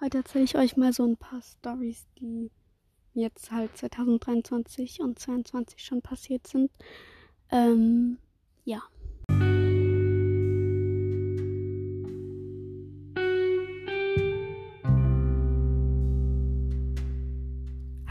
Heute 0.00 0.18
erzähle 0.18 0.44
ich 0.44 0.56
euch 0.56 0.76
mal 0.76 0.92
so 0.92 1.04
ein 1.04 1.16
paar 1.16 1.40
Stories, 1.42 2.06
die 2.20 2.52
jetzt 3.14 3.50
halt 3.50 3.76
2023 3.76 5.00
und 5.00 5.18
2022 5.18 5.82
schon 5.82 6.02
passiert 6.02 6.46
sind. 6.46 6.70
Ähm, 7.50 8.18
ja. 8.64 8.80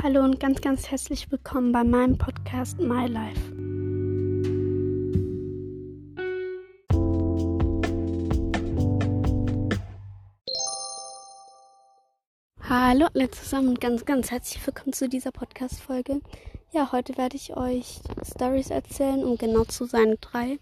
Hallo 0.04 0.26
und 0.26 0.42
ganz, 0.42 0.60
ganz 0.60 0.92
herzlich 0.92 1.32
willkommen 1.32 1.72
bei 1.72 1.86
meinem 1.86 2.18
Podcast 2.18 2.80
My 2.80 3.08
Life. 3.08 3.57
Hallo 12.90 13.08
alle 13.14 13.30
zusammen 13.30 13.68
und 13.68 13.82
ganz, 13.82 14.06
ganz 14.06 14.32
herzlich 14.32 14.66
willkommen 14.66 14.94
zu 14.94 15.10
dieser 15.10 15.34
Podcast-Folge. 15.34 16.22
Ja, 16.72 16.94
heute 16.94 17.18
werde 17.18 17.36
ich 17.36 17.58
euch 17.58 18.00
Stories 18.24 18.70
erzählen, 18.70 19.26
um 19.26 19.38
genau 19.38 19.66
zu 19.66 19.84
sein, 19.84 20.16
drei, 20.22 20.58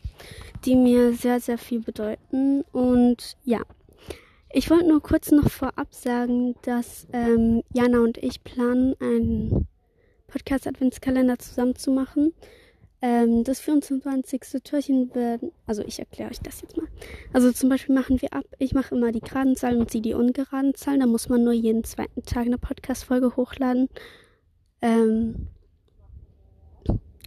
die 0.66 0.76
mir 0.76 1.14
sehr, 1.14 1.40
sehr 1.40 1.60
viel 1.60 1.82
bedeuten. 1.82 2.64
Und 2.72 3.38
ja, 3.44 3.60
ich 4.52 4.72
wollte 4.72 4.88
nur 4.88 5.04
kurz 5.04 5.30
noch 5.30 5.52
vorab 5.52 5.94
sagen, 5.94 6.56
dass 6.64 7.06
ähm, 7.14 7.62
Jana 7.76 8.00
und 8.00 8.18
ich 8.18 8.44
planen, 8.44 8.96
einen 9.00 9.68
Podcast-Adventskalender 10.26 11.38
zusammen 11.38 11.76
zu 11.76 11.92
machen. 11.92 12.34
Ähm, 13.06 13.44
das 13.44 13.60
24. 13.60 14.64
Türchen 14.64 15.14
werden, 15.14 15.52
also 15.68 15.84
ich 15.84 16.00
erkläre 16.00 16.32
euch 16.32 16.40
das 16.40 16.62
jetzt 16.62 16.76
mal. 16.76 16.88
Also 17.34 17.52
zum 17.52 17.70
Beispiel 17.70 17.94
machen 17.94 18.20
wir 18.20 18.34
ab, 18.34 18.46
ich 18.58 18.74
mache 18.74 18.96
immer 18.96 19.12
die 19.12 19.20
geraden 19.20 19.56
Zahlen 19.56 19.80
und 19.80 19.92
sie 19.92 20.02
die 20.02 20.16
ungeraden 20.16 20.74
Zahlen. 20.74 21.02
Da 21.02 21.06
muss 21.06 21.30
man 21.30 21.44
nur 21.44 21.54
jeden 21.54 21.84
zweiten 21.84 22.24
Tag 22.24 22.48
eine 22.48 22.58
Podcast-Folge 22.58 23.36
hochladen. 23.36 23.90
Ähm, 24.82 25.50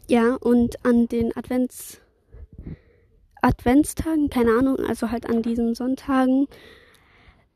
ja, 0.08 0.34
und 0.34 0.84
an 0.84 1.06
den 1.06 1.36
Advents, 1.36 2.00
Adventstagen, 3.40 4.30
keine 4.30 4.58
Ahnung, 4.58 4.80
also 4.80 5.12
halt 5.12 5.30
an 5.30 5.42
diesen 5.42 5.76
Sonntagen, 5.76 6.48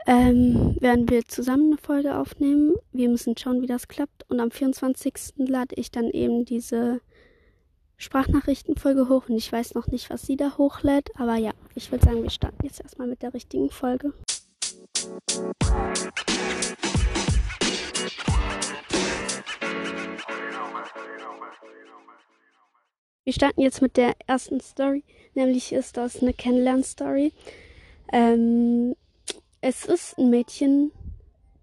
ähm, 0.06 0.77
werden 0.78 1.11
wir 1.11 1.25
zusammen 1.25 1.73
eine 1.73 1.78
Folge 1.78 2.17
aufnehmen. 2.17 2.75
Wir 2.93 3.09
müssen 3.09 3.37
schauen, 3.37 3.62
wie 3.62 3.67
das 3.67 3.89
klappt. 3.89 4.31
Und 4.31 4.39
am 4.39 4.53
24. 4.53 5.34
lade 5.39 5.75
ich 5.75 5.91
dann 5.91 6.09
eben 6.09 6.45
diese 6.45 7.00
Sprachnachrichtenfolge 8.03 9.08
hoch 9.08 9.28
und 9.28 9.36
ich 9.36 9.53
weiß 9.53 9.75
noch 9.75 9.86
nicht, 9.86 10.11
was 10.11 10.22
sie 10.22 10.36
da 10.36 10.58
hochlädt. 10.58 11.11
Aber 11.20 11.36
ja, 11.36 11.53
ich 11.77 11.92
würde 11.92 12.05
sagen, 12.05 12.22
wir 12.25 12.31
starten 12.31 12.67
jetzt 12.67 12.81
erstmal 12.81 13.06
mit 13.06 13.22
der 13.22 13.33
richtigen 13.33 13.70
Folge. 13.70 14.12
Wir 23.22 23.33
starten 23.33 23.61
jetzt 23.61 23.81
mit 23.81 23.97
der 23.97 24.14
ersten 24.27 24.61
Story, 24.61 25.05
nämlich 25.34 25.72
ist 25.72 25.97
das 25.97 26.20
eine 26.22 26.33
Kennenlern-Story. 26.33 27.33
Ähm, 28.12 28.97
es 29.61 29.84
ist 29.84 30.19
ein 30.19 30.28
Mädchen, 30.28 30.91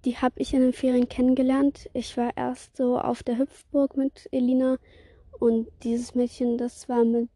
die 0.06 0.16
habe 0.16 0.40
ich 0.40 0.54
in 0.54 0.62
den 0.62 0.72
Ferien 0.72 1.10
kennengelernt. 1.10 1.90
Ich 1.92 2.16
war 2.16 2.32
erst 2.38 2.78
so 2.78 2.98
auf 2.98 3.24
der 3.24 3.40
Hüpfburg 3.40 3.98
mit 3.98 4.30
Elina 4.32 4.78
und 5.40 5.68
dieses 5.84 6.16
Mädchen, 6.16 6.58
das 6.58 6.90
war 6.90 7.04
mit, 7.06 7.30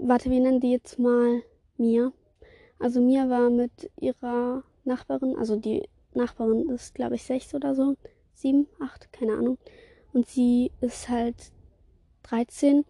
warte, 0.00 0.30
wir 0.30 0.40
nennen 0.40 0.60
die 0.60 0.72
jetzt 0.72 0.98
mal 0.98 1.42
Mia. 1.76 2.12
Also 2.78 3.00
Mia 3.00 3.28
war 3.30 3.48
mit 3.48 3.90
ihrer 4.00 4.64
Nachbarin, 4.84 5.36
also 5.36 5.56
die 5.56 5.88
Nachbarin 6.14 6.68
ist, 6.68 6.94
glaube 6.94 7.14
ich, 7.14 7.22
sechs 7.22 7.54
oder 7.54 7.74
so, 7.74 7.96
sieben, 8.34 8.66
acht, 8.80 9.12
keine 9.12 9.34
Ahnung. 9.34 9.58
Und 10.12 10.26
sie 10.26 10.72
ist 10.80 11.08
halt 11.08 11.36
13. 12.24 12.84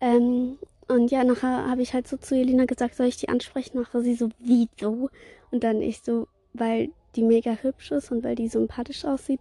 Ähm, 0.00 0.58
und 0.88 1.10
ja, 1.10 1.24
nachher 1.24 1.70
habe 1.70 1.82
ich 1.82 1.94
halt 1.94 2.08
so 2.08 2.16
zu 2.16 2.34
Elina 2.34 2.64
gesagt, 2.64 2.96
soll 2.96 3.06
ich 3.06 3.16
die 3.16 3.28
ansprechen? 3.28 3.78
Nachher 3.78 4.00
sie 4.00 4.14
so, 4.14 4.30
wie 4.38 4.68
so? 4.78 5.08
Und 5.50 5.62
dann 5.62 5.80
ich 5.82 6.02
so, 6.02 6.26
weil 6.52 6.90
die 7.14 7.22
mega 7.22 7.52
hübsch 7.52 7.92
ist 7.92 8.10
und 8.10 8.24
weil 8.24 8.34
die 8.34 8.48
sympathisch 8.48 9.04
aussieht. 9.04 9.40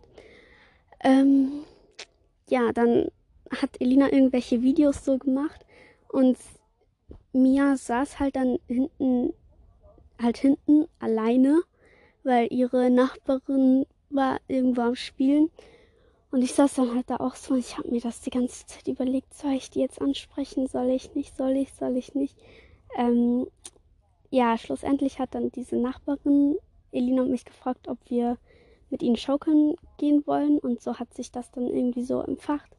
Ähm, 1.04 1.64
ja, 2.50 2.72
dann 2.72 3.10
hat 3.52 3.80
Elina 3.80 4.12
irgendwelche 4.12 4.62
Videos 4.62 5.04
so 5.04 5.18
gemacht 5.18 5.66
und 6.08 6.38
Mia 7.34 7.78
saß 7.78 8.20
halt 8.20 8.36
dann 8.36 8.60
hinten, 8.68 9.34
halt 10.22 10.38
hinten 10.38 10.88
alleine, 11.00 11.62
weil 12.24 12.52
ihre 12.52 12.90
Nachbarin 12.90 13.86
war 14.10 14.40
irgendwo 14.48 14.82
am 14.82 14.96
Spielen. 14.96 15.50
Und 16.32 16.44
ich 16.44 16.54
saß 16.54 16.76
dann 16.76 16.94
halt 16.94 17.10
da 17.10 17.18
auch 17.18 17.36
so 17.36 17.54
und 17.56 17.60
ich 17.60 17.78
habe 17.78 17.90
mir 17.90 18.02
das 18.02 18.22
die 18.22 18.30
ganze 18.30 18.66
Zeit 18.68 18.88
überlegt, 18.88 19.34
soll 19.34 19.54
ich 19.54 19.72
die 19.72 19.80
jetzt 19.80 20.00
ansprechen, 20.00 20.68
soll 20.68 20.90
ich 20.90 21.16
nicht, 21.16 21.36
soll 21.36 21.58
ich, 21.58 21.74
soll 21.74 21.98
ich 21.98 22.14
nicht. 22.14 22.36
Ähm, 22.96 23.48
ja, 24.30 24.58
schlussendlich 24.58 25.18
hat 25.18 25.34
dann 25.34 25.52
diese 25.52 25.76
Nachbarin 25.76 26.56
Elina 26.92 27.24
mich 27.24 27.46
gefragt, 27.46 27.88
ob 27.88 27.98
wir 28.10 28.38
mit 28.92 29.04
ihnen 29.04 29.18
schaukeln 29.18 29.76
gehen 29.98 30.24
wollen 30.26 30.60
und 30.60 30.82
so 30.82 30.96
hat 31.00 31.14
sich 31.14 31.32
das 31.32 31.52
dann 31.52 31.68
irgendwie 31.68 32.04
so 32.04 32.22
empfacht. 32.22 32.70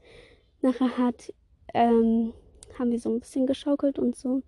Nachher 0.62 0.98
hat, 0.98 1.32
ähm, 1.74 2.32
haben 2.78 2.90
wir 2.90 3.00
so 3.00 3.10
ein 3.10 3.20
bisschen 3.20 3.46
geschaukelt 3.46 3.98
und 3.98 4.16
so 4.16 4.42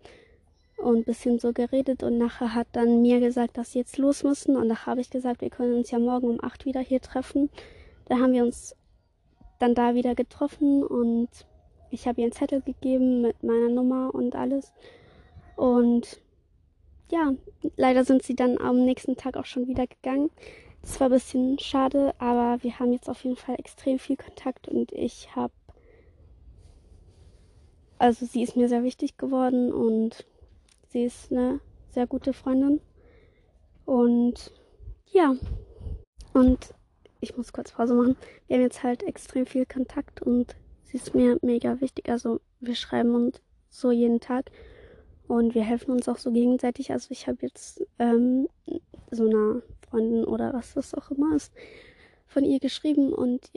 und 0.77 0.97
ein 0.97 1.05
bisschen 1.05 1.39
so 1.39 1.53
geredet 1.53 2.03
und 2.03 2.19
nachher 2.19 2.55
hat 2.55 2.67
dann 2.73 3.03
mir 3.03 3.21
gesagt, 3.21 3.57
dass 3.57 3.73
sie 3.73 3.79
jetzt 3.79 3.99
los 3.99 4.25
müssen 4.25 4.57
und 4.57 4.67
nachher 4.67 4.93
habe 4.93 5.01
ich 5.01 5.11
gesagt, 5.11 5.41
wir 5.41 5.51
können 5.51 5.75
uns 5.75 5.91
ja 5.91 5.99
morgen 5.99 6.29
um 6.29 6.43
acht 6.43 6.65
wieder 6.65 6.81
hier 6.81 7.01
treffen. 7.01 7.51
Da 8.07 8.19
haben 8.19 8.33
wir 8.33 8.45
uns 8.45 8.75
dann 9.59 9.75
da 9.75 9.95
wieder 9.95 10.15
getroffen 10.15 10.83
und 10.83 11.29
ich 11.91 12.07
habe 12.09 12.21
ihr 12.21 12.25
einen 12.25 12.33
Zettel 12.33 12.63
gegeben 12.63 13.23
mit 13.23 13.43
meiner 13.43 13.69
Nummer 13.69 14.15
und 14.15 14.35
alles 14.35 14.73
und 15.57 16.21
ja, 17.11 17.35
leider 17.77 18.05
sind 18.05 18.23
sie 18.23 18.35
dann 18.35 18.59
am 18.59 18.85
nächsten 18.85 19.17
Tag 19.17 19.37
auch 19.37 19.45
schon 19.45 19.69
wieder 19.69 19.87
gegangen. 19.87 20.31
Das 20.81 20.99
war 20.99 21.09
ein 21.09 21.13
bisschen 21.13 21.59
schade, 21.59 22.15
aber 22.19 22.63
wir 22.63 22.79
haben 22.79 22.93
jetzt 22.93 23.09
auf 23.09 23.23
jeden 23.23 23.37
Fall 23.37 23.57
extrem 23.59 23.99
viel 23.99 24.17
Kontakt 24.17 24.67
und 24.67 24.91
ich 24.93 25.37
habe. 25.37 25.53
Also, 28.03 28.27
sie 28.27 28.43
ist 28.43 28.57
mir 28.57 28.69
sehr 28.69 28.83
wichtig 28.83 29.17
geworden 29.17 29.73
und 29.73 30.27
sie 30.89 31.05
ist 31.05 31.31
eine 31.31 31.61
sehr 31.91 32.09
gute 32.09 32.33
Freundin. 32.33 32.81
Und 33.85 34.51
ja, 35.13 35.37
und 36.33 36.75
ich 37.21 37.37
muss 37.37 37.53
kurz 37.53 37.71
Pause 37.71 37.95
machen. 37.95 38.17
Wir 38.49 38.57
haben 38.57 38.65
jetzt 38.65 38.83
halt 38.83 39.05
extrem 39.05 39.47
viel 39.47 39.67
Kontakt 39.67 40.21
und 40.21 40.57
sie 40.83 40.97
ist 40.97 41.15
mir 41.15 41.39
mega 41.43 41.81
wichtig. 41.81 42.09
Also, 42.09 42.41
wir 42.59 42.75
schreiben 42.75 43.15
uns 43.15 43.41
so 43.71 43.93
jeden 43.93 44.19
Tag. 44.19 44.51
Und 45.29 45.55
wir 45.55 45.63
helfen 45.63 45.93
uns 45.93 46.09
auch 46.09 46.19
so 46.19 46.33
gegenseitig. 46.33 46.91
Also 46.91 47.13
ich 47.13 47.29
habe 47.29 47.39
jetzt 47.43 47.87
ähm, 48.01 48.49
so 49.13 49.29
einer 49.29 49.63
Freundin 49.89 50.25
oder 50.25 50.53
was 50.53 50.75
das 50.75 50.93
auch 50.93 51.13
immer 51.13 51.37
ist, 51.37 51.53
von 52.27 52.43
ihr 52.43 52.59
geschrieben 52.59 53.13
und 53.13 53.49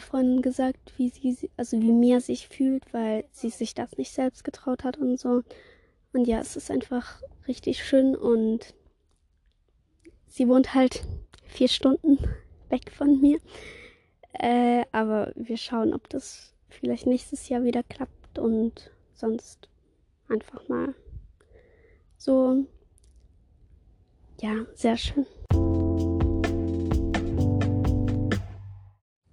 Freundin 0.00 0.42
gesagt, 0.42 0.92
wie 0.96 1.08
sie, 1.08 1.50
also 1.56 1.80
wie 1.80 1.92
mir 1.92 2.20
sich 2.20 2.48
fühlt, 2.48 2.92
weil 2.92 3.24
sie 3.30 3.50
sich 3.50 3.74
das 3.74 3.96
nicht 3.96 4.12
selbst 4.12 4.44
getraut 4.44 4.84
hat 4.84 4.98
und 4.98 5.18
so. 5.18 5.42
Und 6.12 6.26
ja, 6.26 6.38
es 6.40 6.56
ist 6.56 6.70
einfach 6.70 7.22
richtig 7.46 7.84
schön 7.84 8.16
und 8.16 8.74
sie 10.26 10.48
wohnt 10.48 10.74
halt 10.74 11.04
vier 11.44 11.68
Stunden 11.68 12.18
weg 12.68 12.90
von 12.90 13.20
mir. 13.20 13.38
Äh, 14.32 14.84
aber 14.92 15.32
wir 15.34 15.56
schauen, 15.56 15.94
ob 15.94 16.08
das 16.08 16.54
vielleicht 16.68 17.06
nächstes 17.06 17.48
Jahr 17.48 17.64
wieder 17.64 17.82
klappt 17.82 18.38
und 18.38 18.90
sonst 19.14 19.68
einfach 20.28 20.68
mal 20.68 20.94
so, 22.18 22.66
ja, 24.40 24.66
sehr 24.74 24.96
schön. 24.96 25.26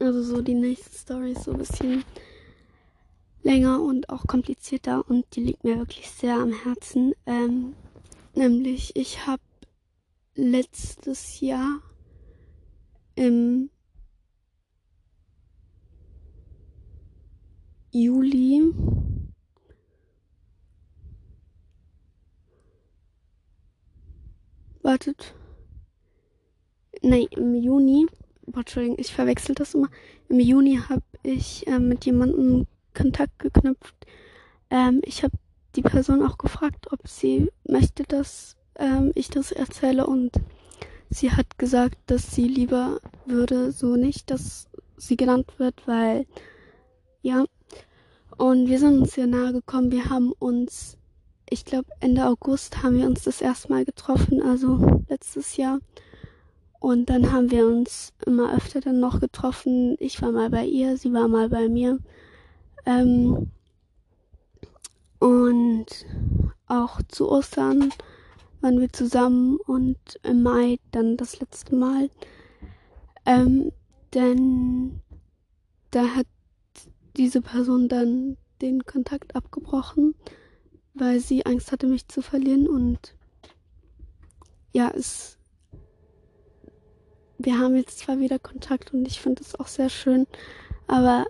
Also 0.03 0.21
so 0.21 0.41
die 0.41 0.53
nächste 0.53 0.97
Story 0.97 1.31
ist 1.31 1.45
so 1.45 1.51
ein 1.51 1.59
bisschen 1.59 2.03
länger 3.41 3.81
und 3.81 4.09
auch 4.09 4.27
komplizierter 4.27 5.09
und 5.09 5.25
die 5.33 5.45
liegt 5.45 5.63
mir 5.63 5.77
wirklich 5.77 6.09
sehr 6.11 6.35
am 6.35 6.51
Herzen. 6.51 7.13
Ähm, 7.25 7.73
nämlich 8.35 8.97
ich 8.97 9.25
habe 9.25 9.41
letztes 10.35 11.39
Jahr 11.39 11.79
im 13.15 13.69
Juli 17.91 18.73
Wartet. 24.81 25.33
Nein, 27.01 27.27
im 27.31 27.55
Juni. 27.55 28.05
Entschuldigung, 28.53 28.97
ich 28.99 29.13
verwechsel 29.13 29.55
das 29.55 29.73
immer. 29.73 29.89
Im 30.29 30.39
Juni 30.39 30.79
habe 30.89 31.03
ich 31.23 31.65
äh, 31.67 31.79
mit 31.79 32.05
jemandem 32.05 32.67
Kontakt 32.93 33.39
geknüpft. 33.39 33.95
Ähm, 34.69 35.01
ich 35.03 35.23
habe 35.23 35.33
die 35.75 35.81
Person 35.81 36.23
auch 36.23 36.37
gefragt, 36.37 36.91
ob 36.91 37.07
sie 37.07 37.51
möchte, 37.67 38.03
dass 38.03 38.55
ähm, 38.75 39.11
ich 39.15 39.29
das 39.29 39.51
erzähle 39.51 40.05
und 40.07 40.31
sie 41.09 41.31
hat 41.31 41.57
gesagt, 41.57 41.97
dass 42.07 42.33
sie 42.33 42.47
lieber 42.47 42.99
würde 43.25 43.71
so 43.71 43.95
nicht, 43.95 44.29
dass 44.29 44.67
sie 44.97 45.17
genannt 45.17 45.53
wird, 45.57 45.87
weil 45.87 46.25
ja. 47.21 47.45
Und 48.37 48.67
wir 48.67 48.79
sind 48.79 49.01
uns 49.01 49.13
sehr 49.13 49.27
nahe 49.27 49.53
gekommen. 49.53 49.91
Wir 49.91 50.09
haben 50.09 50.31
uns, 50.33 50.97
ich 51.49 51.65
glaube 51.65 51.89
Ende 51.99 52.25
August 52.25 52.81
haben 52.81 52.97
wir 52.97 53.05
uns 53.05 53.23
das 53.23 53.41
erste 53.41 53.71
Mal 53.71 53.85
getroffen, 53.85 54.41
also 54.41 55.03
letztes 55.07 55.55
Jahr. 55.57 55.79
Und 56.83 57.09
dann 57.09 57.31
haben 57.31 57.49
wir 57.49 57.65
uns 57.65 58.11
immer 58.25 58.53
öfter 58.53 58.81
dann 58.81 58.99
noch 58.99 59.21
getroffen. 59.21 59.95
Ich 59.99 60.21
war 60.21 60.33
mal 60.33 60.49
bei 60.49 60.65
ihr, 60.65 60.97
sie 60.97 61.13
war 61.13 61.29
mal 61.29 61.47
bei 61.47 61.69
mir. 61.69 61.97
Ähm, 62.85 63.49
und 65.17 65.85
auch 66.67 67.01
zu 67.07 67.29
Ostern 67.29 67.93
waren 68.59 68.81
wir 68.81 68.91
zusammen 68.91 69.59
und 69.65 69.97
im 70.23 70.43
Mai 70.43 70.77
dann 70.91 71.15
das 71.15 71.39
letzte 71.39 71.73
Mal. 71.77 72.09
Ähm, 73.25 73.71
denn 74.13 74.99
da 75.91 76.03
hat 76.15 76.27
diese 77.15 77.41
Person 77.41 77.87
dann 77.87 78.35
den 78.61 78.85
Kontakt 78.85 79.37
abgebrochen, 79.37 80.15
weil 80.93 81.21
sie 81.21 81.45
Angst 81.45 81.71
hatte, 81.71 81.87
mich 81.87 82.09
zu 82.09 82.21
verlieren 82.21 82.67
und 82.67 83.15
ja, 84.73 84.91
es 84.93 85.37
wir 87.43 87.59
haben 87.59 87.75
jetzt 87.75 87.99
zwar 87.99 88.19
wieder 88.19 88.39
Kontakt 88.39 88.93
und 88.93 89.07
ich 89.07 89.19
finde 89.19 89.41
es 89.41 89.59
auch 89.59 89.67
sehr 89.67 89.89
schön, 89.89 90.27
aber 90.87 91.25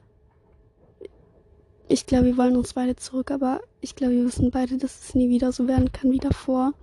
ich 1.88 2.06
glaube, 2.06 2.26
wir 2.26 2.38
wollen 2.38 2.56
uns 2.56 2.74
beide 2.74 2.96
zurück, 2.96 3.32
aber 3.32 3.62
ich 3.82 3.96
glaube, 3.96 4.14
wir 4.14 4.26
wissen 4.26 4.52
beide, 4.52 4.78
dass 4.78 5.02
es 5.02 5.16
nie 5.16 5.30
wieder 5.30 5.52
so 5.52 5.68
werden 5.68 5.92
kann 5.92 6.12
wie 6.12 6.20
davor. 6.20 6.74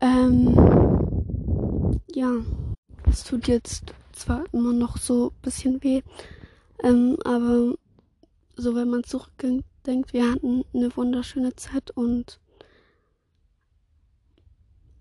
Ähm, 0.00 0.54
ja, 2.14 2.32
es 3.08 3.24
tut 3.24 3.48
jetzt 3.48 3.94
zwar 4.12 4.44
immer 4.52 4.72
noch 4.72 4.96
so 4.96 5.28
ein 5.28 5.42
bisschen 5.42 5.82
weh, 5.82 6.02
ähm, 6.82 7.16
aber 7.24 7.74
so 8.56 8.74
wenn 8.74 8.88
man 8.88 9.04
zurückdenkt, 9.04 10.12
wir 10.12 10.30
hatten 10.30 10.64
eine 10.74 10.94
wunderschöne 10.96 11.54
Zeit 11.56 11.90
und 11.92 12.40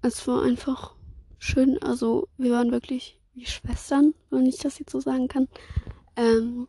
es 0.01 0.27
war 0.27 0.43
einfach 0.43 0.96
schön. 1.39 1.81
Also 1.81 2.27
wir 2.37 2.51
waren 2.51 2.71
wirklich 2.71 3.19
wie 3.33 3.45
Schwestern, 3.45 4.13
wenn 4.29 4.45
ich 4.45 4.57
das 4.57 4.79
jetzt 4.79 4.91
so 4.91 4.99
sagen 4.99 5.27
kann. 5.27 5.47
Ähm, 6.15 6.67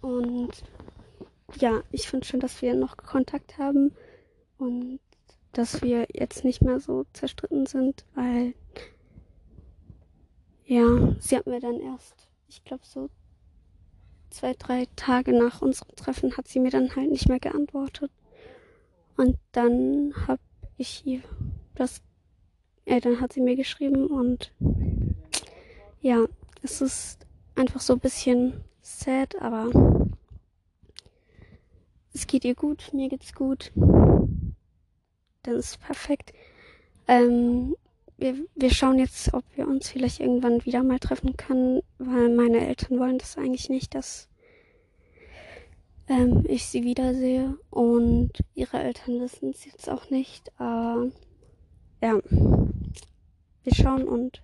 und 0.00 0.50
ja, 1.56 1.82
ich 1.92 2.08
finde 2.08 2.26
schön, 2.26 2.40
dass 2.40 2.62
wir 2.62 2.74
noch 2.74 2.96
Kontakt 2.96 3.58
haben 3.58 3.92
und 4.58 5.00
dass 5.52 5.82
wir 5.82 6.06
jetzt 6.12 6.44
nicht 6.44 6.62
mehr 6.62 6.80
so 6.80 7.04
zerstritten 7.12 7.66
sind, 7.66 8.04
weil 8.14 8.54
ja, 10.64 11.14
sie 11.20 11.36
hat 11.36 11.46
mir 11.46 11.60
dann 11.60 11.80
erst, 11.80 12.28
ich 12.48 12.64
glaube 12.64 12.84
so 12.84 13.08
zwei, 14.30 14.54
drei 14.54 14.86
Tage 14.96 15.32
nach 15.32 15.62
unserem 15.62 15.94
Treffen 15.96 16.36
hat 16.36 16.48
sie 16.48 16.60
mir 16.60 16.70
dann 16.70 16.94
halt 16.94 17.10
nicht 17.10 17.28
mehr 17.28 17.40
geantwortet. 17.40 18.10
Und 19.16 19.38
dann 19.52 20.12
habe 20.26 20.42
ich 20.76 21.06
ihr 21.06 21.22
das 21.74 22.02
äh, 22.86 23.00
dann 23.00 23.20
hat 23.20 23.32
sie 23.32 23.40
mir 23.40 23.56
geschrieben 23.56 24.06
und 24.06 24.52
ja, 26.00 26.24
es 26.62 26.80
ist 26.80 27.26
einfach 27.54 27.80
so 27.80 27.92
ein 27.92 28.00
bisschen 28.00 28.64
sad, 28.80 29.40
aber 29.42 29.70
es 32.14 32.26
geht 32.26 32.44
ihr 32.44 32.54
gut, 32.54 32.92
mir 32.94 33.08
geht's 33.08 33.34
gut. 33.34 33.72
Das 35.42 35.54
ist 35.54 35.80
perfekt. 35.80 36.32
Ähm, 37.08 37.76
wir, 38.16 38.34
wir 38.54 38.70
schauen 38.70 38.98
jetzt, 38.98 39.34
ob 39.34 39.44
wir 39.54 39.68
uns 39.68 39.90
vielleicht 39.90 40.20
irgendwann 40.20 40.64
wieder 40.64 40.82
mal 40.82 40.98
treffen 40.98 41.36
können, 41.36 41.82
weil 41.98 42.34
meine 42.34 42.66
Eltern 42.66 42.98
wollen 42.98 43.18
das 43.18 43.36
eigentlich 43.36 43.68
nicht, 43.68 43.94
dass 43.94 44.28
ähm, 46.08 46.44
ich 46.48 46.64
sie 46.66 46.84
wiedersehe. 46.84 47.58
Und 47.70 48.32
ihre 48.54 48.78
Eltern 48.78 49.20
wissen 49.20 49.50
es 49.50 49.64
jetzt 49.64 49.90
auch 49.90 50.10
nicht. 50.10 50.50
Aber 50.58 51.10
ja, 52.00 52.20
wir 53.62 53.74
schauen 53.74 54.06
und 54.06 54.42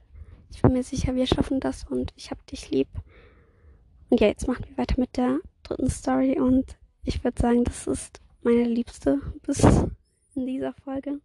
ich 0.50 0.62
bin 0.62 0.72
mir 0.72 0.82
sicher, 0.82 1.14
wir 1.14 1.26
schaffen 1.26 1.60
das 1.60 1.84
und 1.84 2.12
ich 2.16 2.31
hab 2.31 2.46
dich 2.46 2.70
lieb. 2.70 2.88
Und 4.10 4.20
ja, 4.20 4.28
jetzt 4.28 4.46
machen 4.46 4.66
wir 4.69 4.76
weiter 4.78 4.96
mit 4.99 5.16
der 5.16 5.38
dritten 5.62 5.90
Story 5.90 6.38
und 6.38 6.76
ich 7.04 7.22
würde 7.25 7.40
sagen, 7.40 7.64
das 7.64 7.87
ist 7.87 8.20
meine 8.43 8.64
liebste 8.64 9.20
bis 9.46 9.64
in 10.34 10.46
dieser 10.46 10.72
Folge. 10.75 11.20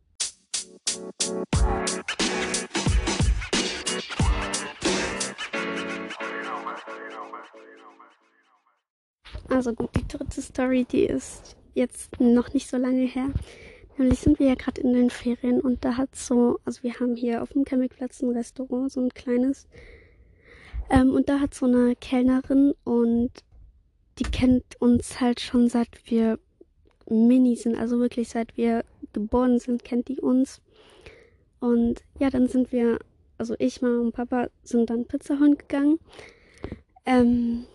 Also 9.49 9.73
gut, 9.73 9.89
die 9.95 10.07
dritte 10.07 10.41
Story, 10.41 10.85
die 10.85 11.03
ist 11.03 11.55
jetzt 11.73 12.19
noch 12.19 12.53
nicht 12.53 12.67
so 12.69 12.77
lange 12.77 13.05
her. 13.05 13.29
Nämlich 13.97 14.19
sind 14.19 14.39
wir 14.39 14.47
ja 14.47 14.55
gerade 14.55 14.81
in 14.81 14.93
den 14.93 15.09
Ferien 15.09 15.59
und 15.59 15.83
da 15.83 15.97
hat 15.97 16.15
so, 16.15 16.59
also 16.65 16.83
wir 16.83 16.99
haben 16.99 17.15
hier 17.15 17.41
auf 17.41 17.49
dem 17.49 17.65
Campingplatz 17.65 18.21
ein 18.21 18.29
Restaurant, 18.29 18.91
so 18.91 19.01
ein 19.01 19.09
kleines. 19.09 19.67
Ähm, 20.89 21.13
und 21.13 21.29
da 21.29 21.39
hat 21.39 21.53
so 21.53 21.65
eine 21.65 21.95
Kellnerin 21.95 22.73
und 22.83 23.31
die 24.19 24.23
kennt 24.23 24.63
uns 24.79 25.19
halt 25.19 25.39
schon 25.39 25.67
seit 25.67 25.89
wir 26.05 26.39
mini 27.09 27.55
sind, 27.55 27.75
also 27.77 27.99
wirklich 27.99 28.29
seit 28.29 28.55
wir 28.57 28.83
geboren 29.13 29.59
sind, 29.59 29.83
kennt 29.83 30.07
die 30.07 30.19
uns. 30.19 30.61
Und 31.59 32.03
ja, 32.19 32.29
dann 32.29 32.47
sind 32.47 32.71
wir, 32.71 32.99
also 33.37 33.55
ich, 33.57 33.81
Mama 33.81 33.99
und 34.01 34.11
Papa 34.11 34.49
sind 34.63 34.89
dann 34.89 35.05
Pizza 35.05 35.39
holen 35.39 35.57
gegangen. 35.57 35.99
Ähm, 37.05 37.65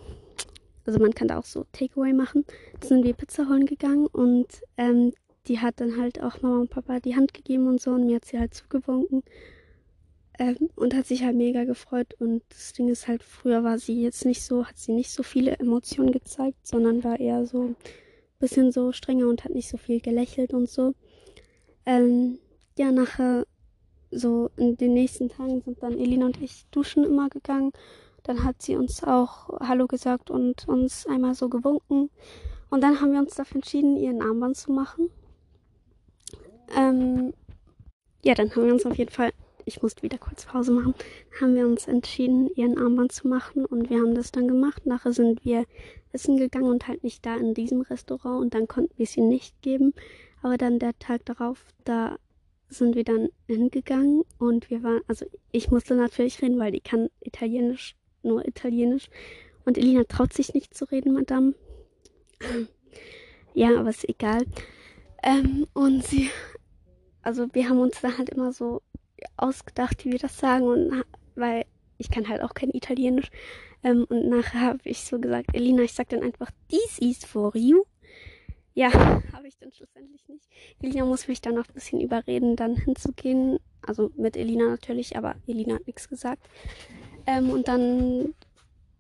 also 0.84 0.98
man 0.98 1.14
kann 1.14 1.28
da 1.28 1.38
auch 1.38 1.44
so 1.44 1.64
Takeaway 1.72 2.12
machen. 2.12 2.44
Dann 2.80 2.88
sind 2.88 3.04
wir 3.04 3.14
Pizza 3.14 3.48
holen 3.48 3.66
gegangen 3.66 4.06
und 4.06 4.46
ähm, 4.76 5.12
die 5.48 5.58
hat 5.60 5.80
dann 5.80 5.96
halt 5.96 6.22
auch 6.22 6.40
Mama 6.42 6.60
und 6.60 6.70
Papa 6.70 7.00
die 7.00 7.16
Hand 7.16 7.34
gegeben 7.34 7.66
und 7.66 7.80
so 7.80 7.90
und 7.90 8.06
mir 8.06 8.16
hat 8.16 8.24
sie 8.24 8.38
halt 8.38 8.54
zugewunken. 8.54 9.22
Ähm, 10.38 10.70
und 10.76 10.94
hat 10.94 11.06
sich 11.06 11.24
halt 11.24 11.36
mega 11.36 11.64
gefreut. 11.64 12.14
Und 12.18 12.42
das 12.48 12.72
Ding 12.72 12.88
ist 12.88 13.06
halt, 13.06 13.22
früher 13.22 13.64
war 13.64 13.78
sie 13.78 14.02
jetzt 14.02 14.24
nicht 14.24 14.42
so, 14.42 14.66
hat 14.66 14.78
sie 14.78 14.92
nicht 14.92 15.10
so 15.10 15.22
viele 15.22 15.58
Emotionen 15.58 16.10
gezeigt, 16.10 16.66
sondern 16.66 17.04
war 17.04 17.20
eher 17.20 17.44
so 17.46 17.62
ein 17.62 17.76
bisschen 18.38 18.72
so 18.72 18.92
strenger 18.92 19.28
und 19.28 19.44
hat 19.44 19.52
nicht 19.52 19.68
so 19.68 19.76
viel 19.76 20.00
gelächelt 20.00 20.54
und 20.54 20.68
so. 20.68 20.94
Ähm, 21.84 22.38
ja, 22.78 22.90
nachher, 22.90 23.46
so 24.10 24.50
in 24.56 24.76
den 24.76 24.94
nächsten 24.94 25.28
Tagen 25.28 25.62
sind 25.62 25.82
dann 25.82 25.98
Elina 25.98 26.26
und 26.26 26.40
ich 26.40 26.66
duschen 26.70 27.04
immer 27.04 27.28
gegangen. 27.28 27.72
Dann 28.22 28.44
hat 28.44 28.62
sie 28.62 28.76
uns 28.76 29.02
auch 29.02 29.60
Hallo 29.60 29.86
gesagt 29.86 30.30
und 30.30 30.66
uns 30.68 31.06
einmal 31.06 31.34
so 31.34 31.48
gewunken. 31.48 32.10
Und 32.70 32.82
dann 32.82 33.00
haben 33.00 33.12
wir 33.12 33.20
uns 33.20 33.34
dafür 33.34 33.56
entschieden, 33.56 33.96
ihren 33.96 34.22
Armband 34.22 34.56
zu 34.56 34.72
machen. 34.72 35.10
Ähm, 36.76 37.32
ja, 38.24 38.34
dann 38.34 38.50
haben 38.50 38.66
wir 38.66 38.72
uns 38.72 38.86
auf 38.86 38.96
jeden 38.96 39.10
Fall, 39.10 39.32
ich 39.64 39.82
musste 39.82 40.02
wieder 40.02 40.18
kurz 40.18 40.44
Pause 40.44 40.72
machen, 40.72 40.94
haben 41.40 41.54
wir 41.54 41.66
uns 41.66 41.86
entschieden, 41.86 42.48
ihren 42.54 42.78
Armband 42.78 43.12
zu 43.12 43.28
machen 43.28 43.64
und 43.64 43.90
wir 43.90 43.98
haben 43.98 44.14
das 44.14 44.32
dann 44.32 44.48
gemacht. 44.48 44.86
Nachher 44.86 45.12
sind 45.12 45.44
wir 45.44 45.64
essen 46.12 46.36
gegangen 46.36 46.70
und 46.70 46.88
halt 46.88 47.04
nicht 47.04 47.24
da 47.26 47.36
in 47.36 47.54
diesem 47.54 47.80
Restaurant 47.82 48.40
und 48.42 48.54
dann 48.54 48.68
konnten 48.68 48.96
wir 48.96 49.04
es 49.04 49.16
ihr 49.16 49.24
nicht 49.24 49.60
geben. 49.62 49.94
Aber 50.42 50.56
dann 50.56 50.78
der 50.78 50.98
Tag 50.98 51.24
darauf, 51.24 51.64
da 51.84 52.18
sind 52.68 52.96
wir 52.96 53.04
dann 53.04 53.28
hingegangen 53.46 54.22
und 54.38 54.70
wir 54.70 54.82
waren, 54.82 55.02
also 55.06 55.26
ich 55.52 55.70
musste 55.70 55.94
natürlich 55.94 56.40
reden, 56.42 56.58
weil 56.58 56.72
die 56.72 56.80
kann 56.80 57.08
Italienisch, 57.20 57.96
nur 58.22 58.46
Italienisch. 58.46 59.08
Und 59.64 59.78
Elina 59.78 60.04
traut 60.04 60.32
sich 60.32 60.54
nicht 60.54 60.74
zu 60.74 60.86
reden, 60.86 61.12
Madame. 61.12 61.54
Ja, 63.54 63.78
aber 63.78 63.90
ist 63.90 64.08
egal. 64.08 64.44
Ähm, 65.22 65.68
und 65.72 66.04
sie 66.04 66.30
also 67.22 67.46
wir 67.52 67.68
haben 67.68 67.80
uns 67.80 68.00
dann 68.00 68.18
halt 68.18 68.30
immer 68.30 68.52
so 68.52 68.82
ausgedacht, 69.36 70.04
wie 70.04 70.12
wir 70.12 70.18
das 70.18 70.38
sagen 70.38 70.66
und 70.66 71.04
weil 71.34 71.64
ich 71.98 72.10
kann 72.10 72.28
halt 72.28 72.42
auch 72.42 72.54
kein 72.54 72.70
Italienisch 72.70 73.30
ähm, 73.84 74.06
und 74.08 74.28
nachher 74.28 74.60
habe 74.60 74.80
ich 74.84 75.04
so 75.04 75.18
gesagt, 75.18 75.54
Elina, 75.54 75.82
ich 75.82 75.92
sag 75.92 76.08
dann 76.08 76.22
einfach, 76.22 76.50
this 76.68 76.98
is 76.98 77.24
for 77.24 77.56
you. 77.56 77.84
Ja, 78.74 78.92
habe 79.32 79.48
ich 79.48 79.58
dann 79.58 79.72
schlussendlich 79.72 80.26
nicht. 80.28 80.48
Elina 80.80 81.04
muss 81.04 81.28
mich 81.28 81.40
dann 81.40 81.56
noch 81.56 81.68
ein 81.68 81.74
bisschen 81.74 82.00
überreden, 82.00 82.56
dann 82.56 82.76
hinzugehen. 82.76 83.58
Also 83.84 84.10
mit 84.16 84.36
Elina 84.36 84.66
natürlich, 84.66 85.16
aber 85.16 85.34
Elina 85.46 85.74
hat 85.74 85.86
nichts 85.86 86.08
gesagt. 86.08 86.48
Ähm, 87.26 87.50
und 87.50 87.68
dann 87.68 88.34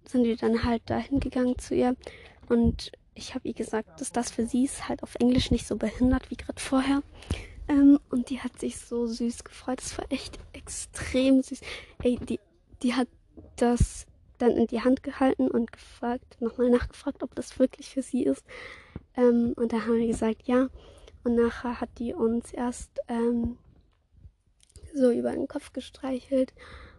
sind 0.04 0.24
wir 0.24 0.36
dann 0.36 0.64
halt 0.64 0.82
da 0.86 0.98
hingegangen 0.98 1.58
zu 1.58 1.74
ihr. 1.74 1.96
Und 2.48 2.90
ich 3.14 3.34
habe 3.34 3.46
ihr 3.46 3.54
gesagt, 3.54 4.00
dass 4.00 4.10
das 4.10 4.30
für 4.30 4.46
sie 4.46 4.64
ist 4.64 4.88
halt 4.88 5.02
auf 5.02 5.14
Englisch 5.16 5.50
nicht 5.50 5.66
so 5.66 5.76
behindert 5.76 6.30
wie 6.30 6.36
gerade 6.36 6.60
vorher. 6.60 7.02
Ähm, 7.68 7.98
und 8.10 8.30
die 8.30 8.40
hat 8.40 8.58
sich 8.58 8.78
so 8.78 9.06
süß 9.06 9.44
gefreut. 9.44 9.78
Das 9.78 9.96
war 9.98 10.06
echt 10.10 10.38
extrem 10.52 11.42
süß. 11.42 11.60
Ey, 12.02 12.16
die, 12.16 12.40
die 12.82 12.94
hat 12.94 13.08
das 13.56 14.06
dann 14.38 14.52
in 14.52 14.66
die 14.66 14.80
Hand 14.80 15.02
gehalten 15.02 15.48
und 15.48 15.72
gefragt, 15.72 16.40
nochmal 16.40 16.70
nachgefragt, 16.70 17.22
ob 17.22 17.34
das 17.34 17.58
wirklich 17.58 17.90
für 17.90 18.02
sie 18.02 18.24
ist. 18.24 18.44
Ähm, 19.16 19.54
und 19.56 19.72
da 19.72 19.82
haben 19.82 19.98
wir 19.98 20.06
gesagt, 20.06 20.42
ja. 20.46 20.68
Und 21.24 21.36
nachher 21.36 21.80
hat 21.80 21.90
die 21.98 22.12
uns 22.14 22.52
erst 22.52 22.90
ähm, 23.08 23.58
so 24.94 25.10
über 25.10 25.30
den 25.30 25.46
Kopf 25.46 25.72
gestreichelt 25.72 26.52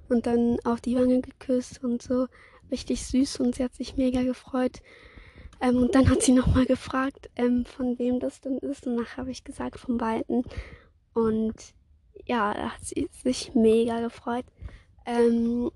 und 0.10 0.26
dann 0.26 0.58
auf 0.64 0.80
die 0.80 0.96
Wange 0.96 1.22
geküsst 1.22 1.84
und 1.84 2.02
so. 2.02 2.28
Richtig 2.72 3.06
süß 3.06 3.40
und 3.40 3.56
sie 3.56 3.64
hat 3.64 3.76
sich 3.76 3.98
mega 3.98 4.24
gefreut. 4.24 4.82
Ähm, 5.64 5.78
und 5.78 5.96
dann 5.96 6.10
hat 6.10 6.22
sie 6.22 6.34
nochmal 6.34 6.66
gefragt, 6.66 7.30
ähm, 7.38 7.64
von 7.64 7.98
wem 7.98 8.20
das 8.20 8.42
denn 8.42 8.58
ist. 8.58 8.86
Und 8.86 8.96
nachher 8.96 9.20
habe 9.20 9.32
ich 9.32 9.46
gesagt, 9.46 9.80
von 9.80 9.98
beiden. 9.98 10.44
Und 11.14 11.56
ja, 12.26 12.54
da 12.54 12.72
hat 12.72 12.84
sie 12.84 13.10
sich 13.24 13.56
mega 13.56 14.02
gefreut. 14.02 14.46
Ähm, 15.06 15.72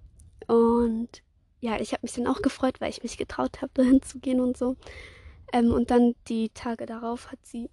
und 0.47 1.23
ja, 1.61 1.79
ich 1.79 1.93
habe 1.93 2.01
mich 2.03 2.13
dann 2.13 2.27
auch 2.27 2.41
gefreut, 2.41 2.81
weil 2.81 2.89
ich 2.89 3.01
mich 3.01 3.17
getraut 3.17 3.61
habe, 3.61 3.71
dahin 3.75 4.01
zu 4.01 4.19
gehen 4.19 4.41
und 4.41 4.57
so. 4.57 4.75
Ähm, 5.53 5.71
und 5.71 5.89
dann 5.89 6.15
die 6.27 6.49
Tage 6.49 6.85
darauf 6.85 7.31
hat 7.31 7.39
sie 7.43 7.69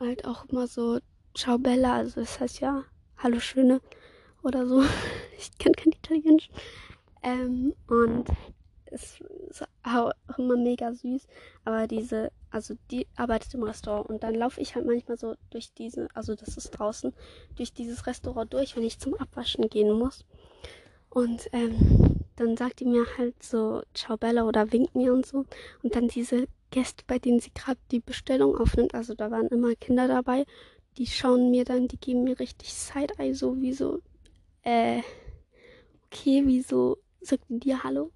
halt 0.00 0.24
auch 0.24 0.46
immer 0.46 0.66
so 0.66 1.00
Ciao 1.36 1.58
Bella, 1.58 1.96
also 1.96 2.20
das 2.20 2.40
heißt 2.40 2.60
ja 2.60 2.84
Hallo 3.18 3.40
Schöne 3.40 3.82
oder 4.42 4.66
so. 4.66 4.82
Ich 5.36 5.58
kann 5.58 5.72
kein 5.72 5.92
Italienisch. 5.92 6.50
Ähm, 7.22 7.74
und 7.88 8.28
es 8.86 9.20
auch 9.82 10.12
immer 10.38 10.56
mega 10.56 10.94
süß. 10.94 11.26
Aber 11.64 11.86
diese, 11.86 12.32
also 12.50 12.74
die 12.90 13.06
arbeitet 13.16 13.52
im 13.54 13.62
Restaurant 13.62 14.08
und 14.08 14.22
dann 14.22 14.34
laufe 14.34 14.60
ich 14.60 14.74
halt 14.74 14.86
manchmal 14.86 15.18
so 15.18 15.34
durch 15.50 15.72
diese, 15.74 16.08
also 16.14 16.34
das 16.34 16.56
ist 16.56 16.70
draußen, 16.70 17.12
durch 17.56 17.72
dieses 17.72 18.06
Restaurant 18.06 18.52
durch, 18.52 18.76
wenn 18.76 18.84
ich 18.84 18.98
zum 18.98 19.14
Abwaschen 19.14 19.68
gehen 19.68 19.92
muss. 19.92 20.24
Und 21.10 21.48
ähm, 21.52 22.20
dann 22.36 22.56
sagt 22.56 22.80
die 22.80 22.86
mir 22.86 23.04
halt 23.18 23.42
so 23.42 23.82
Ciao 23.94 24.16
Bella 24.16 24.44
oder 24.44 24.72
winkt 24.72 24.94
mir 24.94 25.12
und 25.12 25.26
so. 25.26 25.44
Und 25.82 25.94
dann 25.94 26.08
diese 26.08 26.46
Gäste, 26.70 27.04
bei 27.06 27.18
denen 27.18 27.40
sie 27.40 27.52
gerade 27.52 27.80
die 27.90 28.00
Bestellung 28.00 28.56
aufnimmt, 28.56 28.94
also 28.94 29.14
da 29.14 29.30
waren 29.30 29.48
immer 29.48 29.74
Kinder 29.74 30.08
dabei, 30.08 30.46
die 30.96 31.06
schauen 31.06 31.50
mir 31.50 31.64
dann, 31.64 31.88
die 31.88 31.98
geben 31.98 32.24
mir 32.24 32.38
richtig 32.38 32.72
Side-Eye, 32.72 33.34
so 33.34 33.60
wie 33.60 33.72
so, 33.72 34.00
äh, 34.62 35.02
okay, 36.06 36.42
wieso 36.44 36.98
sagt 37.20 37.44
die 37.48 37.60
dir 37.60 37.82
Hallo? 37.82 38.10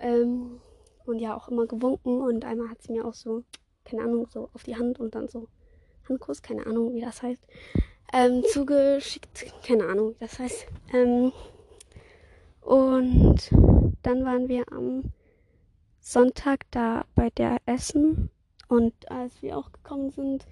Ähm, 0.00 0.60
und 1.06 1.18
ja, 1.18 1.36
auch 1.36 1.48
immer 1.48 1.66
gewunken 1.66 2.20
und 2.20 2.44
einmal 2.44 2.68
hat 2.68 2.82
sie 2.82 2.92
mir 2.92 3.04
auch 3.04 3.14
so, 3.14 3.42
keine 3.84 4.02
Ahnung, 4.02 4.26
so 4.28 4.50
auf 4.52 4.62
die 4.62 4.76
Hand 4.76 5.00
und 5.00 5.14
dann 5.14 5.28
so 5.28 5.48
Handkuss, 6.08 6.42
keine 6.42 6.66
Ahnung, 6.66 6.94
wie 6.94 7.00
das 7.00 7.22
heißt, 7.22 7.42
ähm, 8.12 8.42
zugeschickt, 8.52 9.46
keine 9.66 9.86
Ahnung, 9.86 10.14
wie 10.14 10.20
das 10.20 10.38
heißt. 10.38 10.66
Ähm, 10.92 11.32
und 12.60 13.50
dann 14.02 14.24
waren 14.24 14.48
wir 14.48 14.70
am 14.72 15.12
Sonntag 16.00 16.66
da 16.70 17.04
bei 17.14 17.30
der 17.30 17.58
Essen 17.66 18.30
und 18.68 19.10
als 19.10 19.42
wir 19.42 19.56
auch 19.56 19.72
gekommen 19.72 20.10
sind, 20.10 20.46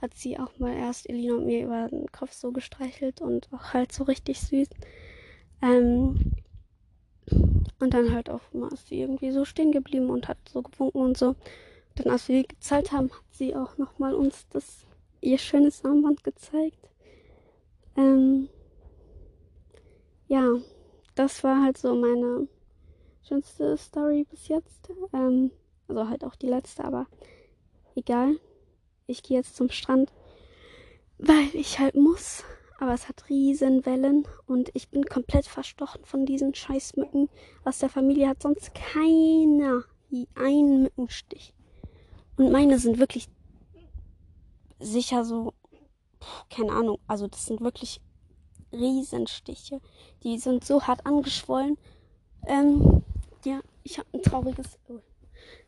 hat 0.00 0.14
sie 0.14 0.38
auch 0.38 0.58
mal 0.58 0.74
erst 0.74 1.08
Elina 1.08 1.34
und 1.34 1.46
mir 1.46 1.64
über 1.64 1.88
den 1.88 2.10
Kopf 2.10 2.32
so 2.32 2.50
gestreichelt 2.52 3.20
und 3.20 3.48
auch 3.52 3.72
halt 3.72 3.92
so 3.92 4.04
richtig 4.04 4.40
süß. 4.40 4.68
Ähm, 5.62 6.32
und 7.82 7.94
dann 7.94 8.14
halt 8.14 8.30
auch 8.30 8.40
mal 8.52 8.72
ist 8.72 8.88
sie 8.88 9.00
irgendwie 9.00 9.32
so 9.32 9.44
stehen 9.44 9.72
geblieben 9.72 10.08
und 10.10 10.28
hat 10.28 10.38
so 10.48 10.62
gewunken 10.62 11.02
und 11.02 11.18
so. 11.18 11.34
Dann, 11.96 12.12
als 12.12 12.28
wir 12.28 12.44
gezahlt 12.44 12.92
haben, 12.92 13.10
hat 13.10 13.24
sie 13.32 13.54
auch 13.54 13.76
nochmal 13.76 14.14
uns 14.14 14.46
das 14.50 14.86
ihr 15.20 15.38
schönes 15.38 15.84
Armband 15.84 16.24
gezeigt. 16.24 16.88
Ähm, 17.96 18.48
ja, 20.28 20.54
das 21.14 21.44
war 21.44 21.62
halt 21.62 21.76
so 21.76 21.94
meine 21.94 22.48
schönste 23.26 23.76
Story 23.76 24.26
bis 24.30 24.48
jetzt. 24.48 24.88
Ähm, 25.12 25.50
also 25.88 26.08
halt 26.08 26.24
auch 26.24 26.36
die 26.36 26.48
letzte, 26.48 26.84
aber 26.84 27.06
egal 27.94 28.36
ich 29.06 29.22
gehe 29.22 29.36
jetzt 29.36 29.56
zum 29.56 29.70
Strand, 29.70 30.12
weil 31.18 31.48
ich 31.52 31.78
halt 31.78 31.96
muss. 31.96 32.44
Aber 32.82 32.94
es 32.94 33.08
hat 33.08 33.28
riesen 33.28 33.86
Wellen 33.86 34.26
und 34.46 34.72
ich 34.74 34.88
bin 34.88 35.04
komplett 35.04 35.46
verstochen 35.46 36.04
von 36.04 36.26
diesen 36.26 36.52
Scheißmücken. 36.52 37.28
Aus 37.64 37.78
der 37.78 37.88
Familie 37.88 38.28
hat 38.28 38.42
sonst 38.42 38.74
keiner 38.74 39.84
einen 40.34 40.82
Mückenstich. 40.82 41.54
Und 42.36 42.50
meine 42.50 42.80
sind 42.80 42.98
wirklich 42.98 43.28
sicher 44.80 45.24
so, 45.24 45.54
keine 46.50 46.72
Ahnung, 46.72 46.98
also 47.06 47.28
das 47.28 47.46
sind 47.46 47.60
wirklich 47.60 48.00
Riesenstiche. 48.72 49.80
Die 50.24 50.38
sind 50.38 50.64
so 50.64 50.82
hart 50.82 51.06
angeschwollen. 51.06 51.78
Ähm, 52.48 53.04
ja, 53.44 53.60
ich 53.84 54.00
habe 54.00 54.08
ein 54.12 54.22
trauriges, 54.22 54.80
oh, 54.88 54.98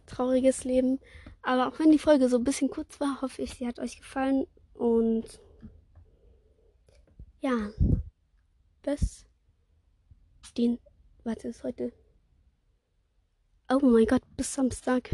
trauriges 0.06 0.64
Leben. 0.64 0.99
Aber 1.42 1.68
auch 1.68 1.78
wenn 1.78 1.92
die 1.92 1.99
Folge 2.00 2.28
so 2.28 2.38
ein 2.38 2.44
bisschen 2.44 2.71
kurz 2.71 2.99
war, 2.99 3.23
hoffe 3.23 3.40
ich, 3.40 3.54
sie 3.54 3.68
hat 3.68 3.78
euch 3.78 3.99
gefallen. 3.99 4.49
Und 4.75 5.38
ja, 7.45 7.71
bis 8.83 9.27
den, 10.57 10.79
warte, 11.25 11.49
ist 11.49 11.63
heute. 11.63 11.93
Oh 13.69 13.81
mein 13.83 14.07
Gott, 14.07 14.23
bis 14.37 14.55
Samstag. 14.55 15.11